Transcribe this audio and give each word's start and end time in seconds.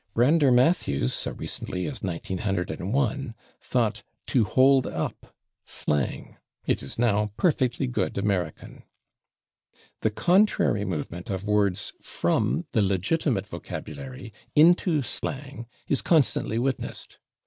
Brander 0.15 0.51
Matthews, 0.51 1.13
so 1.13 1.29
recently 1.33 1.85
as 1.85 2.01
1901, 2.01 3.35
thought 3.61 4.01
/to 4.25 4.43
hold 4.43 4.87
up/ 4.87 5.31
slang; 5.63 6.37
it 6.65 6.81
is 6.81 6.97
now 6.97 7.29
perfectly 7.37 7.85
good 7.85 8.17
American. 8.17 8.81
The 9.99 10.09
contrary 10.09 10.85
movement 10.85 11.29
of 11.29 11.43
words 11.43 11.93
from 12.01 12.65
the 12.71 12.81
legitimate 12.81 13.45
vocabulary 13.45 14.33
into 14.55 15.03
slang 15.03 15.67
is 15.87 16.01
constantly 16.01 16.57
witnessed. 16.57 17.19